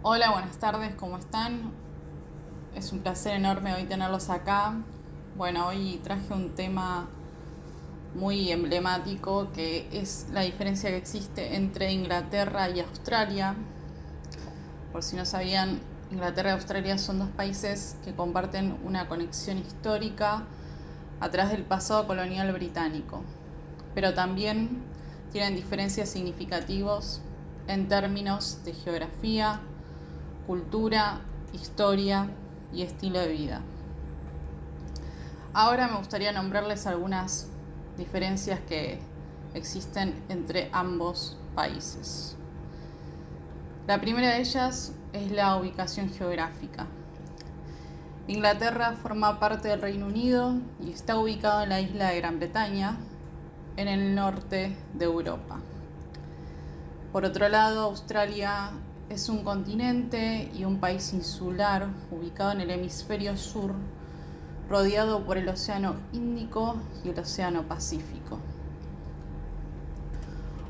[0.00, 1.72] Hola, buenas tardes, ¿cómo están?
[2.76, 4.76] Es un placer enorme hoy tenerlos acá.
[5.36, 7.08] Bueno, hoy traje un tema
[8.14, 13.56] muy emblemático que es la diferencia que existe entre Inglaterra y Australia.
[14.92, 15.80] Por si no sabían,
[16.12, 20.44] Inglaterra y Australia son dos países que comparten una conexión histórica
[21.18, 23.24] a través del pasado colonial británico,
[23.96, 24.80] pero también
[25.32, 27.20] tienen diferencias significativas
[27.66, 29.60] en términos de geografía,
[30.48, 31.20] cultura,
[31.52, 32.30] historia
[32.72, 33.60] y estilo de vida.
[35.52, 37.50] Ahora me gustaría nombrarles algunas
[37.98, 38.98] diferencias que
[39.52, 42.34] existen entre ambos países.
[43.86, 46.86] La primera de ellas es la ubicación geográfica.
[48.26, 52.96] Inglaterra forma parte del Reino Unido y está ubicado en la isla de Gran Bretaña,
[53.76, 55.60] en el norte de Europa.
[57.12, 58.72] Por otro lado, Australia
[59.10, 63.72] es un continente y un país insular ubicado en el hemisferio sur,
[64.68, 68.38] rodeado por el Océano Índico y el Océano Pacífico.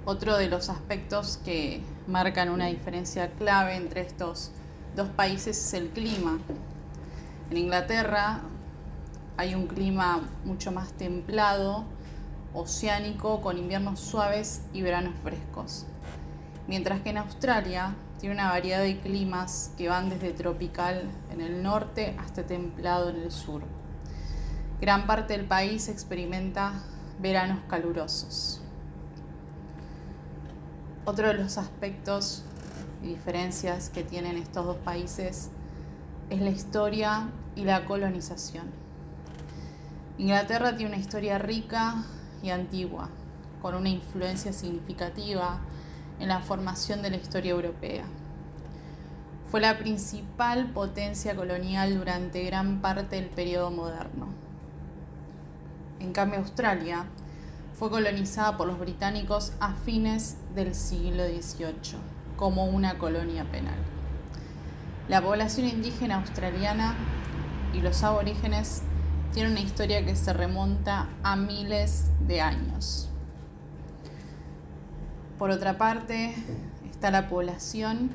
[0.04, 4.52] Otro de los aspectos que marcan una diferencia clave entre estos
[4.94, 6.38] dos países es el clima.
[7.50, 8.40] En Inglaterra
[9.36, 11.84] hay un clima mucho más templado,
[12.54, 15.86] oceánico, con inviernos suaves y veranos frescos.
[16.68, 21.62] Mientras que en Australia tiene una variedad de climas que van desde tropical en el
[21.62, 23.62] norte hasta templado en el sur.
[24.78, 26.74] Gran parte del país experimenta
[27.20, 28.60] veranos calurosos.
[31.06, 32.44] Otro de los aspectos
[33.02, 35.48] y diferencias que tienen estos dos países
[36.28, 38.66] es la historia y la colonización.
[40.18, 42.04] Inglaterra tiene una historia rica
[42.42, 43.08] y antigua,
[43.62, 45.60] con una influencia significativa
[46.20, 48.04] en la formación de la historia europea.
[49.50, 54.28] Fue la principal potencia colonial durante gran parte del periodo moderno.
[56.00, 57.06] En cambio, Australia
[57.78, 61.98] fue colonizada por los británicos a fines del siglo XVIII
[62.36, 63.78] como una colonia penal.
[65.08, 66.94] La población indígena australiana
[67.72, 68.82] y los aborígenes
[69.32, 73.07] tienen una historia que se remonta a miles de años.
[75.38, 76.34] Por otra parte,
[76.90, 78.10] está la población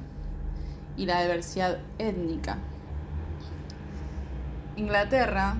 [0.97, 2.57] y la diversidad étnica.
[4.75, 5.55] Inglaterra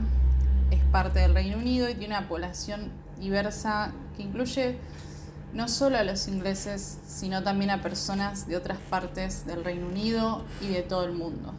[0.72, 4.78] es parte del Reino Unido y tiene una población diversa que incluye
[5.54, 10.44] no solo a los ingleses, sino también a personas de otras partes del Reino Unido
[10.60, 11.54] y de todo el mundo.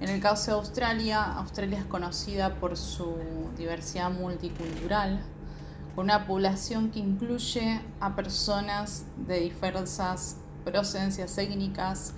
[0.00, 3.14] En el caso de Australia, Australia es conocida por su
[3.58, 5.20] diversidad multicultural,
[5.96, 12.12] una población que incluye a personas de diversas procedencias étnicas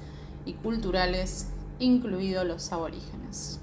[0.44, 3.61] y culturales, incluidos los aborígenes.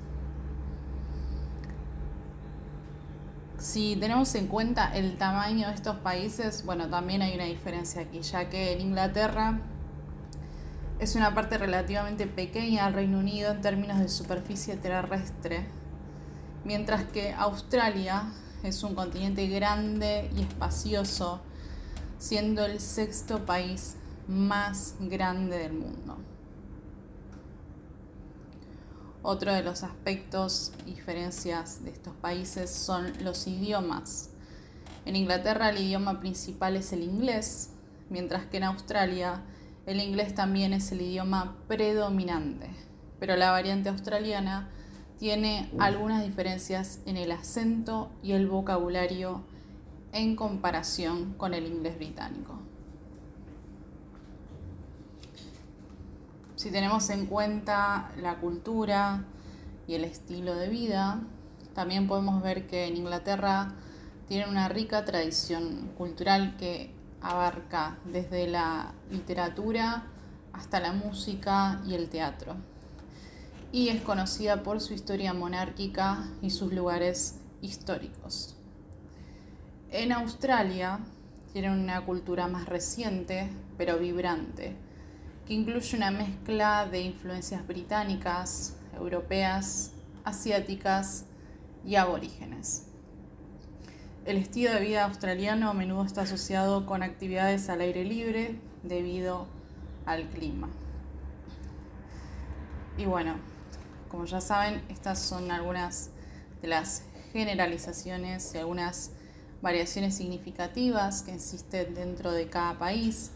[3.58, 8.22] Si tenemos en cuenta el tamaño de estos países, bueno, también hay una diferencia aquí,
[8.22, 9.60] ya que en Inglaterra
[11.00, 15.66] es una parte relativamente pequeña del Reino Unido en términos de superficie terrestre,
[16.64, 18.32] mientras que Australia
[18.66, 21.42] es un continente grande y espacioso,
[22.18, 23.96] siendo el sexto país
[24.28, 26.18] más grande del mundo.
[29.22, 34.30] Otro de los aspectos y diferencias de estos países son los idiomas.
[35.06, 37.70] En Inglaterra el idioma principal es el inglés,
[38.10, 39.42] mientras que en Australia
[39.86, 42.70] el inglés también es el idioma predominante,
[43.20, 44.70] pero la variante australiana
[45.18, 49.44] tiene algunas diferencias en el acento y el vocabulario
[50.12, 52.60] en comparación con el inglés británico.
[56.56, 59.26] Si tenemos en cuenta la cultura
[59.88, 61.22] y el estilo de vida,
[61.74, 63.74] también podemos ver que en Inglaterra
[64.28, 70.06] tienen una rica tradición cultural que abarca desde la literatura
[70.54, 72.56] hasta la música y el teatro
[73.72, 78.56] y es conocida por su historia monárquica y sus lugares históricos.
[79.92, 81.00] En Australia
[81.54, 84.76] tienen una cultura más reciente, pero vibrante,
[85.46, 89.92] que incluye una mezcla de influencias británicas, europeas,
[90.24, 91.26] asiáticas
[91.86, 92.88] y aborígenes.
[94.26, 99.48] El estilo de vida australiano a menudo está asociado con actividades al aire libre debido
[100.06, 100.68] al clima.
[102.98, 103.36] Y bueno,
[104.10, 106.10] como ya saben, estas son algunas
[106.62, 107.04] de las
[107.34, 109.12] generalizaciones y algunas
[109.62, 113.32] variaciones significativas que existen dentro de cada país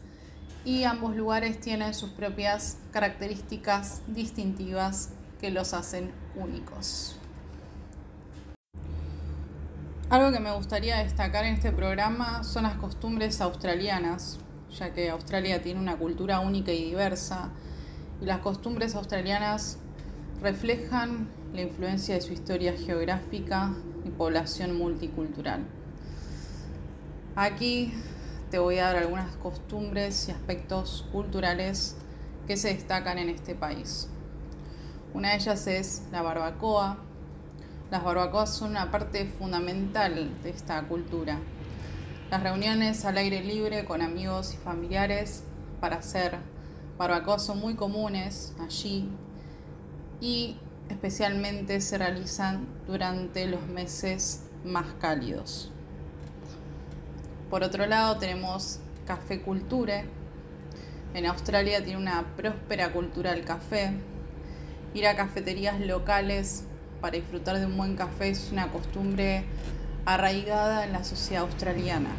[0.65, 7.15] y ambos lugares tienen sus propias características distintivas que los hacen únicos.
[10.09, 14.39] Algo que me gustaría destacar en este programa son las costumbres australianas,
[14.77, 17.51] ya que Australia tiene una cultura única y diversa,
[18.19, 19.77] y las costumbres australianas
[20.41, 23.73] reflejan la influencia de su historia geográfica
[24.05, 25.65] y población multicultural.
[27.35, 27.93] Aquí
[28.49, 31.97] te voy a dar algunas costumbres y aspectos culturales
[32.47, 34.07] que se destacan en este país.
[35.13, 36.97] Una de ellas es la barbacoa.
[37.91, 41.37] Las barbacoas son una parte fundamental de esta cultura.
[42.31, 45.43] Las reuniones al aire libre con amigos y familiares
[45.81, 46.37] para hacer
[46.97, 49.09] barbacoas son muy comunes allí
[50.21, 50.57] y
[50.89, 55.71] especialmente se realizan durante los meses más cálidos.
[57.49, 60.05] Por otro lado tenemos Café Culture.
[61.13, 63.93] En Australia tiene una próspera cultura del café.
[64.93, 66.63] Ir a cafeterías locales
[67.01, 69.45] para disfrutar de un buen café es una costumbre
[70.05, 72.11] arraigada en la sociedad australiana.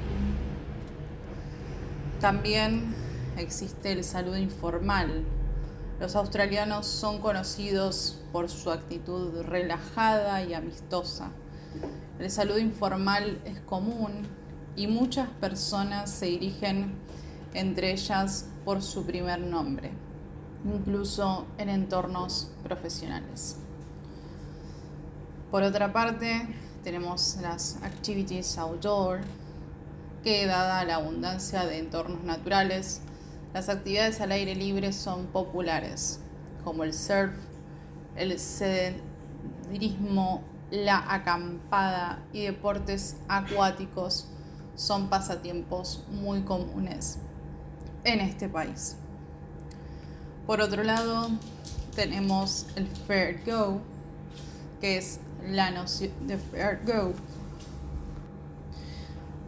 [2.20, 2.94] También
[3.37, 5.25] existe el saludo informal.
[6.00, 11.31] Los australianos son conocidos por su actitud relajada y amistosa.
[12.19, 14.26] El saludo informal es común
[14.76, 16.94] y muchas personas se dirigen
[17.52, 19.91] entre ellas por su primer nombre,
[20.64, 23.58] incluso en entornos profesionales.
[25.50, 26.49] Por otra parte,
[26.82, 29.20] tenemos las activities outdoor,
[30.25, 33.02] que dada la abundancia de entornos naturales,
[33.52, 36.20] las actividades al aire libre son populares,
[36.64, 37.35] como el surf,
[38.17, 44.29] el senderismo, la acampada y deportes acuáticos
[44.76, 47.19] son pasatiempos muy comunes
[48.05, 48.97] en este país.
[50.47, 51.29] Por otro lado,
[51.94, 53.81] tenemos el Fair Go,
[54.81, 57.12] que es la noción de Fair Go.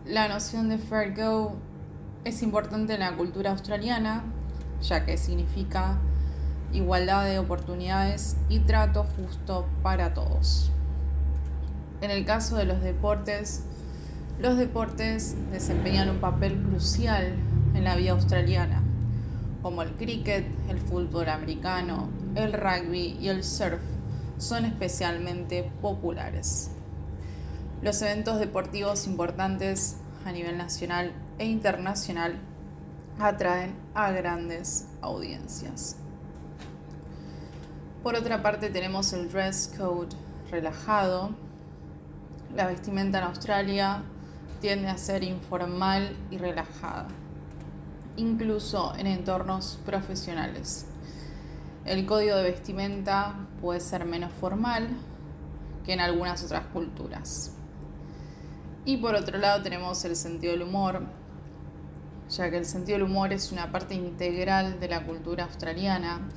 [0.05, 1.57] La noción de Fair Go
[2.25, 4.23] es importante en la cultura australiana,
[4.81, 5.99] ya que significa
[6.73, 10.71] igualdad de oportunidades y trato justo para todos.
[12.01, 13.65] En el caso de los deportes,
[14.41, 17.35] los deportes desempeñan un papel crucial
[17.75, 18.83] en la vida australiana,
[19.61, 23.81] como el cricket, el fútbol americano, el rugby y el surf
[24.39, 26.71] son especialmente populares.
[27.83, 32.39] Los eventos deportivos importantes a nivel nacional e internacional
[33.19, 35.97] atraen a grandes audiencias.
[38.05, 40.15] Por otra parte tenemos el dress code
[40.53, 41.31] relajado.
[42.55, 44.05] La vestimenta en Australia
[44.61, 47.09] tiende a ser informal y relajada,
[48.17, 50.87] incluso en entornos profesionales.
[51.85, 54.91] El código de vestimenta puede ser menos formal
[55.85, 57.57] que en algunas otras culturas.
[58.85, 61.03] Y por otro lado tenemos el sentido del humor,
[62.37, 66.29] ya que el sentido del humor es una parte integral de la cultura australiana.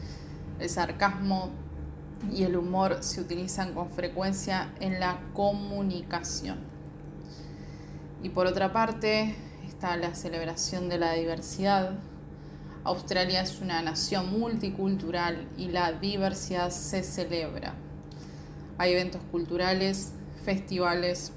[0.59, 1.51] El sarcasmo
[2.33, 6.57] y el humor se utilizan con frecuencia en la comunicación.
[8.21, 11.94] Y por otra parte está la celebración de la diversidad.
[12.83, 17.74] Australia es una nación multicultural y la diversidad se celebra.
[18.77, 20.12] Hay eventos culturales,
[20.43, 21.31] festivales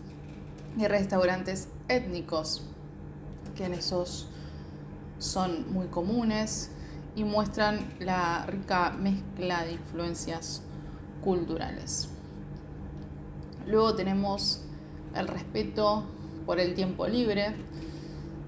[0.77, 2.65] y restaurantes étnicos,
[3.57, 4.29] que en esos
[5.19, 6.71] son muy comunes
[7.17, 10.63] y muestran la rica mezcla de influencias
[11.23, 12.09] culturales.
[13.67, 14.63] Luego tenemos
[15.15, 16.05] el respeto
[16.47, 17.55] por el tiempo libre.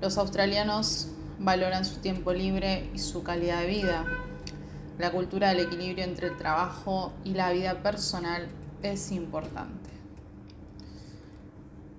[0.00, 1.08] Los australianos
[1.38, 4.06] valoran su tiempo libre y su calidad de vida.
[4.98, 8.48] La cultura del equilibrio entre el trabajo y la vida personal
[8.82, 9.90] es importante.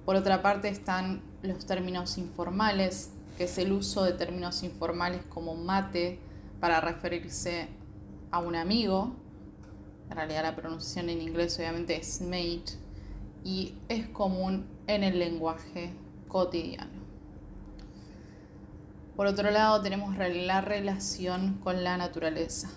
[0.06, 3.12] Por otra parte están los términos informales,
[3.42, 6.20] que es el uso de términos informales como mate
[6.60, 7.70] para referirse
[8.30, 9.16] a un amigo.
[10.12, 12.74] En realidad la pronunciación en inglés obviamente es mate
[13.44, 15.92] y es común en el lenguaje
[16.28, 16.92] cotidiano.
[19.16, 22.70] Por otro lado, tenemos la relación con la naturaleza.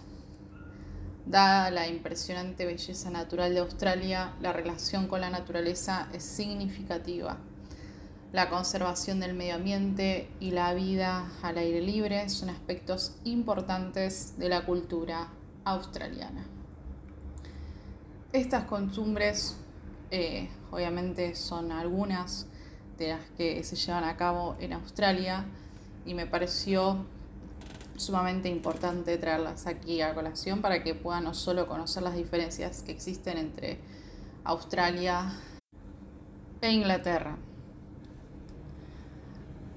[1.27, 7.37] Dada la impresionante belleza natural de Australia, la relación con la naturaleza es significativa.
[8.35, 14.49] La conservación del medio ambiente y la vida al aire libre son aspectos importantes de
[14.49, 15.29] la cultura
[15.65, 16.45] australiana.
[18.33, 19.57] Estas costumbres
[20.11, 22.49] eh, obviamente son algunas
[22.99, 25.45] de las que se llevan a cabo en Australia
[26.05, 27.07] y me pareció
[27.97, 32.91] sumamente importante traerlas aquí a colación para que puedan no solo conocer las diferencias que
[32.91, 33.79] existen entre
[34.43, 35.39] Australia
[36.61, 37.39] e Inglaterra.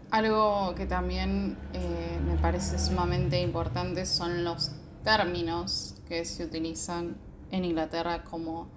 [0.09, 4.71] Algo que también eh, me parece sumamente importante son los
[5.03, 7.17] términos que se utilizan
[7.51, 8.69] en Inglaterra como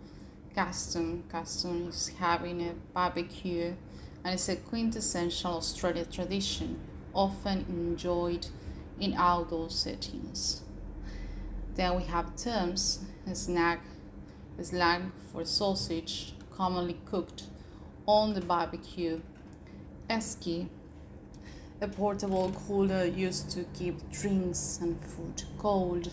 [0.53, 1.23] custom.
[1.29, 3.77] Custom is having a barbecue
[4.25, 6.81] and it's a quintessential Australian tradition,
[7.15, 8.49] often enjoyed
[8.99, 10.63] in outdoor settings.
[11.77, 13.83] Then we have terms, a snack,
[14.61, 17.45] slang for sausage, commonly cooked
[18.05, 19.21] on the barbecue,
[20.09, 20.69] esky,
[21.81, 26.11] a portable cooler used to keep drinks and food cold,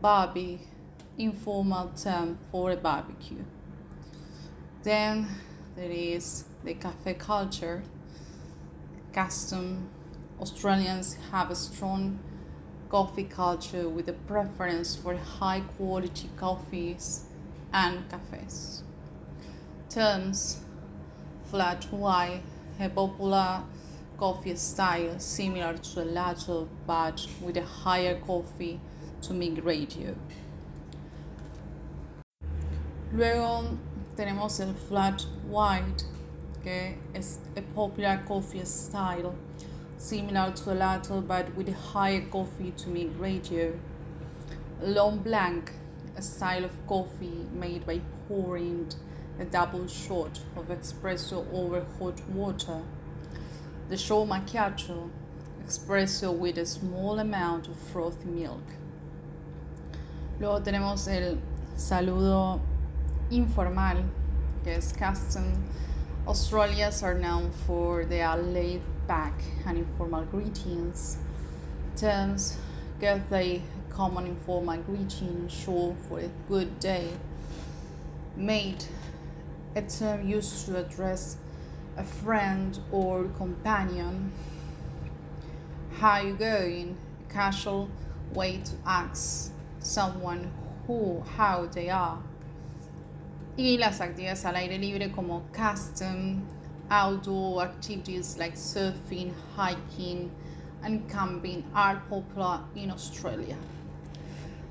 [0.00, 0.60] barbie,
[1.16, 3.44] informal term for a barbecue.
[4.82, 5.26] Then
[5.74, 7.82] there is the cafe culture,
[9.12, 9.88] custom
[10.40, 12.18] Australians have a strong
[12.88, 17.24] coffee culture with a preference for high quality coffees
[17.72, 18.82] and cafes.
[19.90, 20.60] Terms
[21.50, 22.42] flat white,
[22.78, 23.62] a popular
[24.18, 28.80] coffee style similar to a latte but with a higher coffee
[29.22, 30.14] to milk ratio.
[33.12, 33.78] Luego
[34.16, 36.04] tenemos el flat white,
[36.62, 39.34] que es a popular coffee style
[39.96, 43.72] similar to a latte but with a higher coffee to milk ratio.
[44.82, 45.72] Long Blanc,
[46.16, 48.88] a style of coffee made by pouring
[49.40, 52.82] a double shot of espresso over hot water.
[53.88, 55.08] The short macchiato,
[55.66, 58.62] espresso with a small amount of frothy milk.
[60.38, 61.38] Luego tenemos el
[61.74, 62.60] saludo
[63.30, 64.04] informal,
[64.62, 65.64] que es custom.
[66.26, 69.32] Australians are known for their laid back
[69.66, 71.16] and informal greetings.
[71.96, 72.58] Terms
[73.00, 77.08] get the common informal greeting short for a good day.
[78.36, 78.86] Mate,
[79.74, 81.38] a term used to address
[81.98, 84.32] a friend or companion.
[85.98, 86.96] How you going?
[87.28, 87.90] A casual
[88.32, 90.50] way to ask someone
[90.86, 92.22] who, how they are.
[93.58, 96.46] Y las actividades al aire libre como custom,
[96.90, 100.30] Outdoor activities like surfing, hiking,
[100.82, 103.58] and camping are popular in Australia.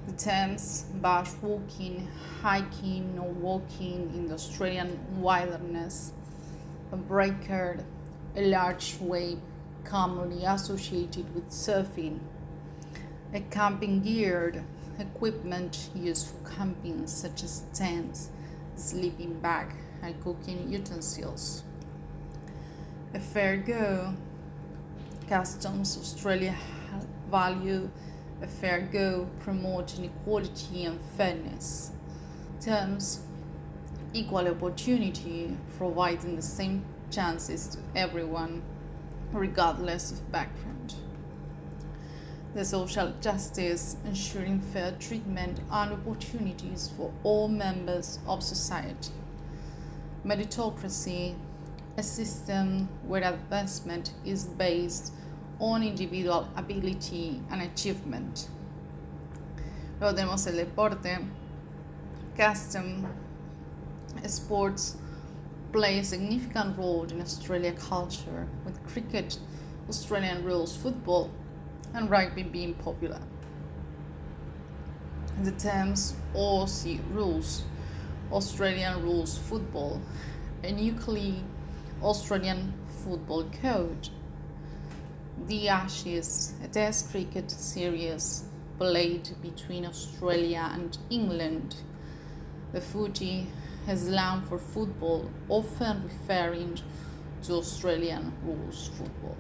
[0.08, 2.08] The terms bush walking,
[2.42, 6.14] hiking, or walking in the Australian wilderness,
[6.96, 7.84] breaker,
[8.36, 9.40] a large wave
[9.84, 12.20] commonly associated with surfing,
[13.34, 14.64] a camping gear,
[15.00, 18.30] equipment used for camping such as tents,
[18.76, 21.64] sleeping bag, and cooking utensils
[23.14, 24.14] a fair go.
[25.28, 26.56] Customs Australia
[27.30, 27.90] value
[28.42, 31.92] a fair go, promoting equality and fairness.
[32.62, 33.22] Terms
[34.18, 38.64] equal opportunity, providing the same chances to everyone,
[39.32, 40.96] regardless of background.
[42.56, 49.14] The social justice, ensuring fair treatment and opportunities for all members of society.
[50.26, 51.36] Meritocracy,
[51.96, 55.14] a system where advancement is based
[55.60, 58.48] on individual ability and achievement.
[60.00, 61.20] Luego tenemos el deporte.
[62.36, 63.06] Custom
[64.28, 64.98] sports
[65.72, 69.40] play a significant role in Australia culture, with cricket,
[69.90, 71.32] Australian rules football,
[71.94, 73.22] and rugby being popular.
[75.44, 77.64] The terms Aussie rules,
[78.32, 80.02] Australian rules football,
[80.64, 81.36] and nuclear
[82.02, 82.74] Australian
[83.04, 84.10] Football Code.
[85.48, 88.46] The Ashes, a test cricket series
[88.78, 91.76] played between Australia and England.
[92.74, 93.48] The footy
[93.96, 96.76] slang for football, often referring
[97.46, 99.36] to Australian rules football.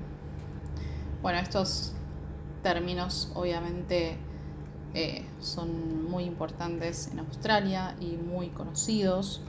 [1.21, 1.93] Bueno, estos
[2.63, 4.17] términos obviamente
[4.93, 9.41] eh, son muy importantes en Australia y muy conocidos.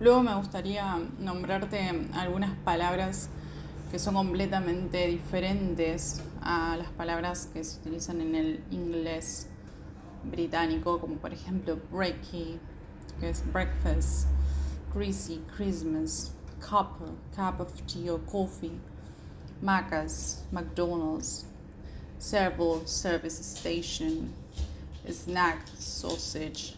[0.00, 3.28] Luego me gustaría nombrarte algunas palabras
[3.90, 9.48] que son completamente diferentes a las palabras que se utilizan en el inglés
[10.24, 12.58] británico, como por ejemplo breaky,
[13.52, 14.26] breakfast,
[14.92, 17.00] greasy, Christmas, cup,
[17.34, 18.78] cup of tea or coffee,
[19.62, 21.44] Macca's, McDonald's,
[22.18, 24.32] servo, service station,
[25.08, 26.74] snack, sausage,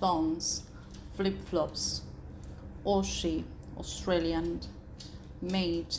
[0.00, 0.64] thongs,
[1.16, 2.02] flip-flops,
[2.84, 3.44] Aussie,
[3.78, 4.60] Australian,
[5.40, 5.98] made,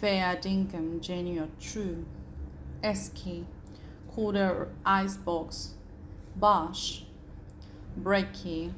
[0.00, 2.04] fair dinkum, genuine, true,
[2.82, 3.44] Esky,
[4.14, 5.74] Cooler Icebox,
[6.36, 7.02] Bosch,
[7.96, 8.72] Breaky,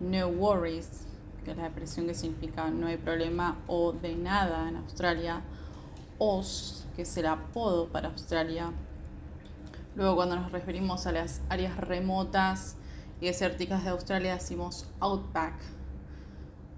[0.00, 1.06] No Worries,
[1.44, 5.42] que es la expresión que significa no hay problema o de nada en Australia,
[6.18, 8.72] OS, que es el apodo para Australia.
[9.94, 12.76] Luego cuando nos referimos a las áreas remotas
[13.20, 15.54] y desérticas de Australia decimos Outback.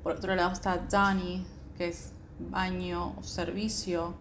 [0.02, 4.14] Por otro lado está Danny, que es baño o servicio.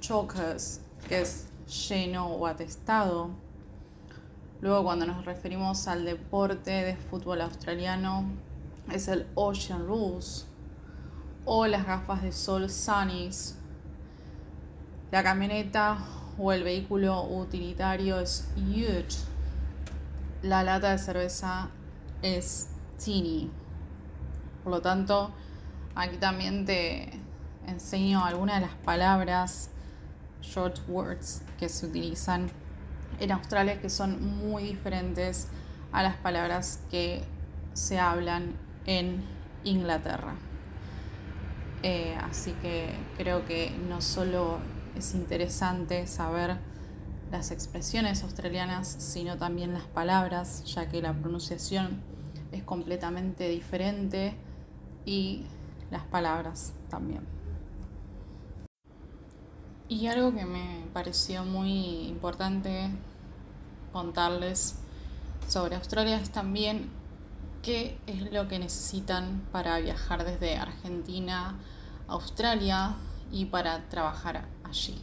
[0.00, 3.30] Chokers, que es lleno o atestado.
[4.60, 8.26] Luego cuando nos referimos al deporte de fútbol australiano
[8.92, 10.46] es el Ocean Rules
[11.46, 13.56] o las gafas de sol Sunnies.
[15.10, 15.98] La camioneta
[16.38, 19.16] o el vehículo utilitario es Ute.
[20.42, 21.70] La lata de cerveza
[22.20, 22.68] es
[23.02, 23.50] Teeny.
[24.62, 25.30] Por lo tanto,
[25.94, 27.10] aquí también te
[27.66, 29.70] enseño algunas de las palabras
[30.42, 32.50] short words que se utilizan
[33.20, 35.48] en Australia que son muy diferentes
[35.92, 37.22] a las palabras que
[37.74, 38.54] se hablan
[38.86, 39.22] en
[39.64, 40.34] Inglaterra.
[41.82, 44.58] Eh, así que creo que no solo
[44.96, 46.56] es interesante saber
[47.30, 52.02] las expresiones australianas, sino también las palabras, ya que la pronunciación
[52.52, 54.34] es completamente diferente
[55.04, 55.44] y
[55.90, 57.20] las palabras también.
[59.88, 62.90] Y algo que me pareció muy importante
[63.92, 64.76] contarles
[65.48, 66.90] sobre Australia es también
[67.62, 71.56] qué es lo que necesitan para viajar desde Argentina
[72.08, 72.94] a Australia
[73.30, 75.00] y para trabajar allí.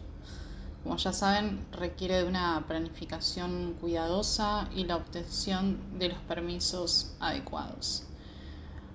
[0.84, 8.04] Como ya saben, requiere de una planificación cuidadosa y la obtención de los permisos adecuados.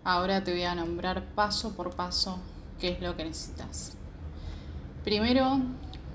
[0.04, 2.38] Ahora te voy a nombrar paso por paso
[2.80, 3.92] qué es lo que necesitas.
[5.04, 5.60] Primero,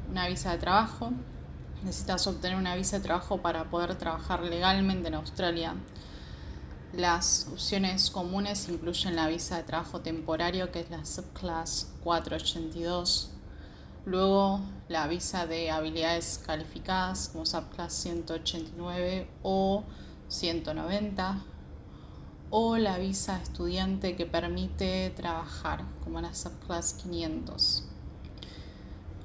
[0.09, 1.11] una visa de trabajo.
[1.87, 5.73] Necesitas obtener una visa de trabajo para poder trabajar legalmente en Australia.
[6.91, 13.31] Las opciones comunes incluyen la visa de trabajo temporario, que es la Subclass 482.
[14.03, 19.85] Luego la visa de habilidades calificadas como Subclass 189 o
[20.27, 21.41] 190.
[22.49, 27.85] O la visa estudiante que permite trabajar como la Subclass 500.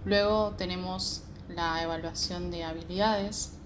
[0.05, 3.59] Luego tenemos la evaluación de habilidades.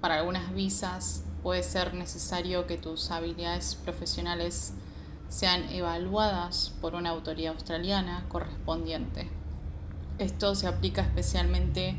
[0.00, 4.74] Para algunas visas puede ser necesario que tus habilidades profesionales
[5.28, 9.28] sean evaluadas por una autoridad australiana correspondiente.
[10.18, 11.96] Esto se aplica especialmente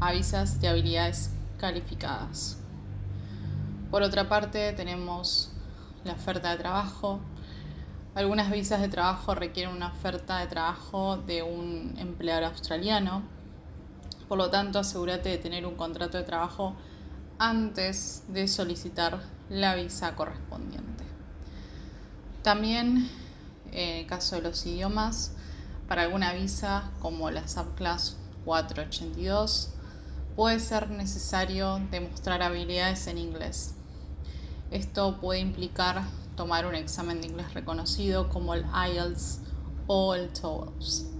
[0.00, 2.58] a visas de habilidades calificadas.
[3.90, 5.50] Por otra parte, tenemos
[6.04, 7.20] la oferta de trabajo.
[8.14, 13.22] Algunas visas de trabajo requieren una oferta de trabajo de un empleador australiano.
[14.30, 16.76] Por lo tanto, asegúrate de tener un contrato de trabajo
[17.40, 21.02] antes de solicitar la visa correspondiente.
[22.44, 23.10] También,
[23.72, 25.32] en el caso de los idiomas,
[25.88, 29.72] para alguna visa como la Subclass 482,
[30.36, 33.74] puede ser necesario demostrar habilidades en inglés.
[34.70, 36.04] Esto puede implicar
[36.36, 39.40] tomar un examen de inglés reconocido como el IELTS
[39.88, 41.19] o el TOEFL.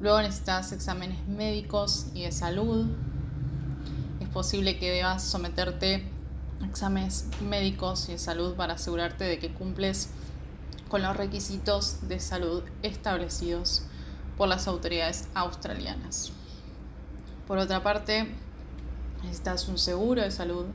[0.00, 2.86] Luego necesitas exámenes médicos y de salud
[4.20, 6.04] es posible que debas someterte
[6.62, 10.10] a exámenes médicos y de salud para asegurarte de que cumples
[10.88, 13.82] con los requisitos de salud establecidos
[14.36, 16.30] por las autoridades australianas.
[17.48, 18.28] Por otra parte,
[19.24, 20.66] necesitas un seguro de salud,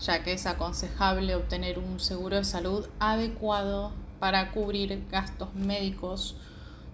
[0.00, 6.34] ya que es aconsejable obtener un seguro de salud adecuado para cubrir gastos médicos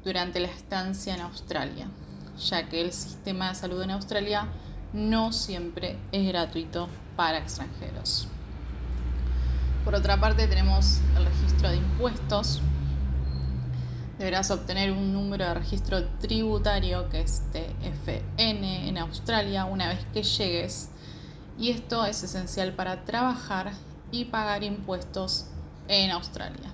[0.04, 1.88] durante la estancia en Australia,
[2.38, 4.48] ya que el sistema de salud en Australia
[4.92, 8.28] no siempre es gratuito para extranjeros.
[9.84, 12.60] Por otra parte tenemos el registro de impuestos.
[14.18, 20.22] Deberás obtener un número de registro tributario que es TFN en Australia una vez que
[20.22, 20.90] llegues
[21.58, 23.72] y esto es esencial para trabajar
[24.10, 25.46] y pagar impuestos
[25.88, 26.73] en Australia.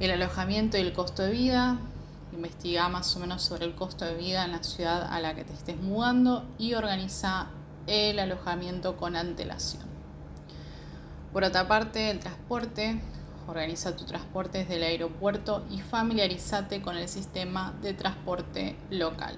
[0.00, 1.76] El alojamiento y el costo de vida
[2.32, 5.44] investiga más o menos sobre el costo de vida en la ciudad a la que
[5.44, 7.48] te estés mudando y organiza
[7.86, 9.82] el alojamiento con antelación.
[11.34, 12.98] Por otra parte, el transporte.
[13.46, 19.36] Organiza tu transporte desde el aeropuerto y familiarízate con el sistema de transporte local.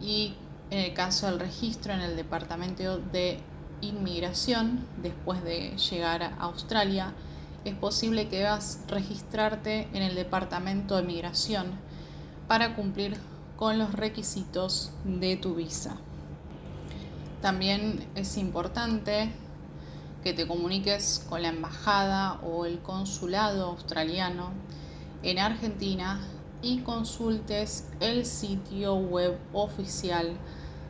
[0.00, 0.34] Y
[0.70, 3.40] en el caso del registro en el Departamento de
[3.80, 7.14] Inmigración, después de llegar a Australia,
[7.64, 11.72] es posible que debas registrarte en el Departamento de Migración
[12.46, 13.16] para cumplir
[13.56, 15.96] con los requisitos de tu visa.
[17.42, 19.30] También es importante
[20.22, 24.50] que te comuniques con la embajada o el consulado australiano
[25.22, 26.20] en Argentina
[26.62, 30.36] y consultes el sitio web oficial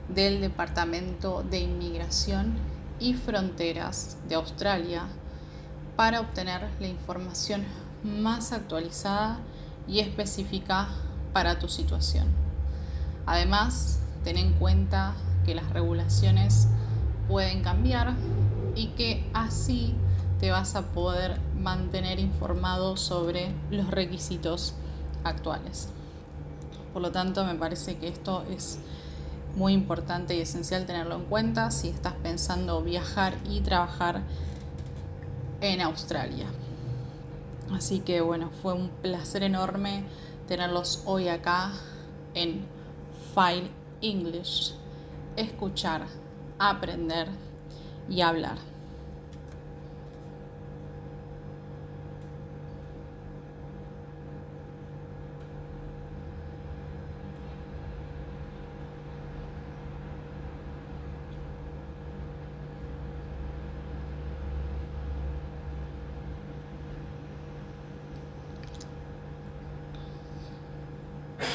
[0.09, 2.57] del Departamento de Inmigración
[3.00, 5.07] y Fronteras de Australia
[5.98, 7.64] para obtener la información
[8.04, 9.40] más actualizada
[9.88, 10.87] y específica
[11.32, 12.28] para tu situación.
[13.26, 16.68] Además, ten en cuenta que las regulaciones
[17.26, 18.14] pueden cambiar
[18.76, 19.96] y que así
[20.38, 24.74] te vas a poder mantener informado sobre los requisitos
[25.24, 25.88] actuales.
[26.92, 28.78] Por lo tanto, me parece que esto es
[29.56, 34.22] muy importante y esencial tenerlo en cuenta si estás pensando viajar y trabajar
[35.60, 36.46] en Australia.
[37.72, 40.04] Así que bueno, fue un placer enorme
[40.46, 41.72] tenerlos hoy acá
[42.34, 42.64] en
[43.34, 44.74] File English.
[45.36, 46.06] Escuchar,
[46.58, 47.28] aprender
[48.08, 48.67] y hablar.